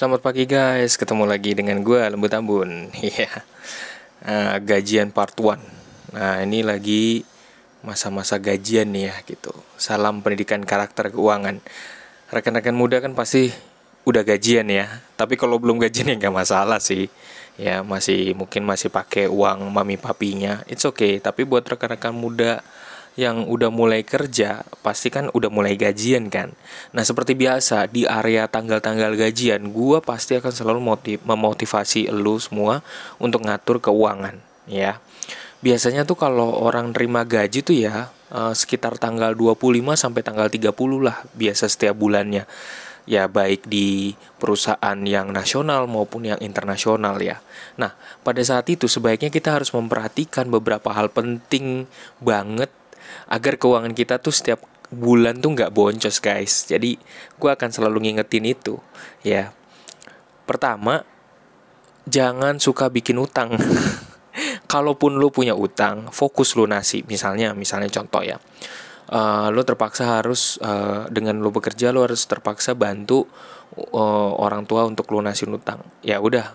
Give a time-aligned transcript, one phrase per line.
[0.00, 2.88] Selamat pagi guys, ketemu lagi dengan gue Lembut Ambun.
[3.04, 3.44] Iya.
[4.24, 5.60] Uh, Gajian part 1
[6.16, 7.20] Nah ini lagi
[7.84, 9.52] masa-masa gajian nih ya gitu.
[9.76, 11.60] Salam pendidikan karakter keuangan.
[12.32, 13.52] Rekan-rekan muda kan pasti
[14.08, 15.04] udah gajian ya.
[15.20, 17.12] Tapi kalau belum gajian ya nggak masalah sih.
[17.60, 20.64] Ya masih mungkin masih pakai uang mami papinya.
[20.64, 22.64] It's okay, tapi buat rekan-rekan muda
[23.18, 26.54] yang udah mulai kerja pasti kan udah mulai gajian kan.
[26.94, 32.86] Nah seperti biasa di area tanggal-tanggal gajian, gue pasti akan selalu motiv memotivasi lu semua
[33.18, 34.38] untuk ngatur keuangan
[34.70, 35.02] ya.
[35.60, 40.72] Biasanya tuh kalau orang terima gaji tuh ya uh, sekitar tanggal 25 sampai tanggal 30
[41.04, 42.48] lah biasa setiap bulannya.
[43.04, 47.42] Ya baik di perusahaan yang nasional maupun yang internasional ya.
[47.74, 51.90] Nah, pada saat itu sebaiknya kita harus memperhatikan beberapa hal penting
[52.22, 52.70] banget
[53.30, 56.66] agar keuangan kita tuh setiap bulan tuh nggak boncos guys.
[56.66, 56.98] Jadi
[57.38, 58.76] gue akan selalu ngingetin itu
[59.22, 59.54] ya.
[60.44, 61.06] Pertama
[62.10, 63.54] jangan suka bikin utang.
[64.72, 68.38] Kalaupun lu punya utang fokus lunasi misalnya misalnya contoh ya.
[69.10, 73.26] Uh, lu terpaksa harus uh, dengan lu bekerja lu harus terpaksa bantu
[73.74, 75.82] uh, orang tua untuk lunasi utang.
[76.02, 76.54] Ya udah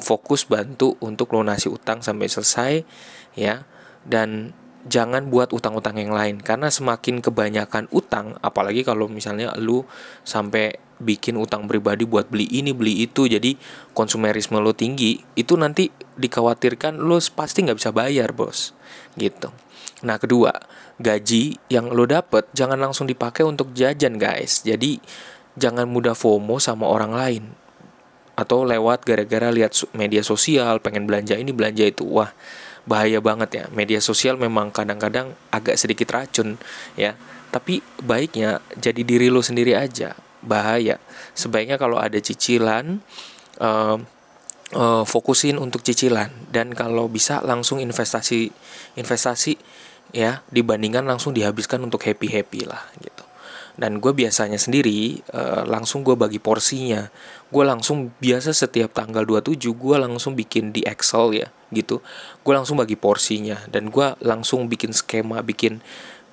[0.00, 2.72] fokus bantu untuk lunasi utang sampai selesai
[3.36, 3.64] ya.
[4.02, 6.42] Dan jangan buat utang-utang yang lain.
[6.42, 9.86] Karena semakin kebanyakan utang apalagi kalau misalnya lu
[10.26, 13.58] sampai bikin utang pribadi buat beli ini beli itu jadi
[13.90, 18.74] konsumerisme lo tinggi itu nanti dikhawatirkan lo pasti nggak bisa bayar bos.
[19.18, 19.50] Gitu.
[20.06, 20.54] Nah kedua
[21.02, 24.62] gaji yang lo dapet jangan langsung dipakai untuk jajan guys.
[24.62, 25.02] Jadi
[25.58, 27.61] jangan mudah FOMO sama orang lain
[28.32, 32.04] atau lewat gara-gara lihat media sosial pengen belanja ini belanja itu.
[32.08, 32.32] Wah
[32.88, 33.64] bahaya banget ya.
[33.70, 36.58] Media sosial memang kadang-kadang agak sedikit racun
[36.98, 37.14] ya.
[37.52, 40.16] Tapi baiknya jadi diri lo sendiri aja.
[40.42, 40.98] Bahaya.
[41.36, 42.98] Sebaiknya kalau ada cicilan
[43.60, 44.00] uh,
[44.74, 46.32] uh, fokusin untuk cicilan.
[46.48, 48.50] Dan kalau bisa langsung investasi
[48.96, 49.54] investasi
[50.12, 53.21] ya dibandingkan langsung dihabiskan untuk happy happy lah gitu
[53.76, 57.08] dan gue biasanya sendiri uh, langsung gue bagi porsinya
[57.48, 62.04] gue langsung biasa setiap tanggal 27 gue langsung bikin di Excel ya gitu
[62.44, 65.80] gue langsung bagi porsinya dan gue langsung bikin skema bikin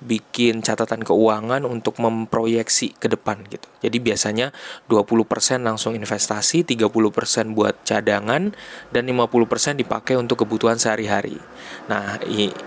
[0.00, 3.68] bikin catatan keuangan untuk memproyeksi ke depan gitu.
[3.84, 4.48] Jadi biasanya
[4.88, 8.56] 20% langsung investasi, 30% buat cadangan
[8.90, 11.36] dan 50% dipakai untuk kebutuhan sehari-hari.
[11.92, 12.16] Nah,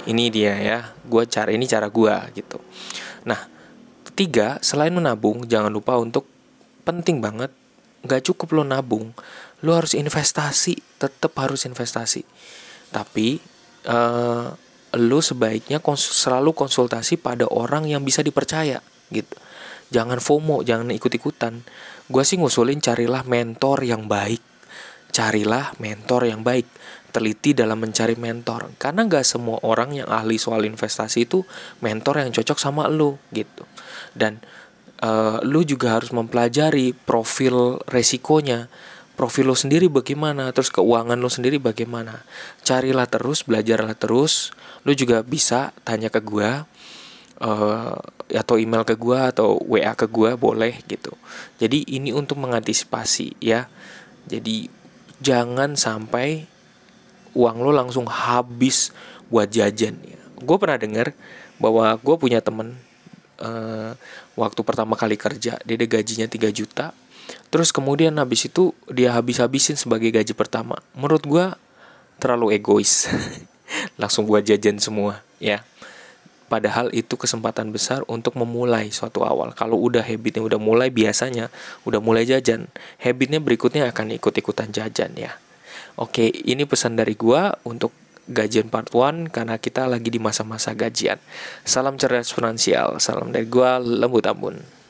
[0.06, 0.80] ini dia ya.
[1.10, 2.62] Gue cara ini cara gue gitu.
[3.26, 3.53] Nah,
[4.14, 6.30] Tiga, selain menabung, jangan lupa untuk
[6.86, 7.50] penting banget,
[8.06, 9.10] nggak cukup lo nabung,
[9.66, 12.22] lo harus investasi, tetap harus investasi.
[12.94, 13.42] Tapi
[13.90, 14.54] uh,
[14.94, 19.34] lo sebaiknya kons selalu konsultasi pada orang yang bisa dipercaya, gitu.
[19.90, 21.66] Jangan FOMO, jangan ikut-ikutan.
[22.06, 24.42] Gue sih ngusulin carilah mentor yang baik,
[25.14, 26.66] carilah mentor yang baik.
[27.14, 28.74] Teliti dalam mencari mentor.
[28.82, 31.46] Karena nggak semua orang yang ahli soal investasi itu
[31.86, 33.70] mentor yang cocok sama lo gitu.
[34.18, 34.42] Dan
[35.06, 38.66] uh, lu juga harus mempelajari profil resikonya.
[39.14, 42.26] Profil lo sendiri bagaimana terus keuangan lo sendiri bagaimana.
[42.66, 44.50] Carilah terus belajarlah terus.
[44.82, 46.66] Lu juga bisa tanya ke gua
[47.46, 47.94] uh,
[48.34, 51.14] atau email ke gua atau wa ke gua boleh gitu.
[51.62, 53.70] Jadi ini untuk mengantisipasi ya.
[54.26, 54.82] Jadi
[55.24, 56.44] jangan sampai
[57.34, 58.92] uang lo langsung habis
[59.32, 60.20] buat jajan ya.
[60.44, 61.16] Gue pernah dengar
[61.58, 62.76] bahwa gue punya temen
[63.40, 63.96] uh,
[64.36, 66.92] waktu pertama kali kerja dia ada gajinya 3 juta.
[67.48, 70.76] Terus kemudian habis itu dia habis-habisin sebagai gaji pertama.
[70.92, 71.46] Menurut gue
[72.20, 73.08] terlalu egois.
[74.02, 75.66] Langsung buat jajan semua ya
[76.48, 81.50] padahal itu kesempatan besar untuk memulai suatu awal kalau udah habitnya udah mulai biasanya
[81.88, 82.70] udah mulai jajan
[83.02, 85.36] habitnya berikutnya akan ikut-ikutan jajan ya
[85.98, 87.92] oke ini pesan dari gua untuk
[88.28, 91.20] gajian part 1 karena kita lagi di masa-masa gajian.
[91.68, 92.96] Salam cerdas finansial.
[93.04, 94.83] Salam dari gua Lembut Ambun.